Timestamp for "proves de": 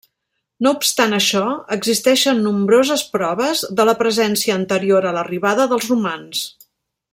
3.17-3.87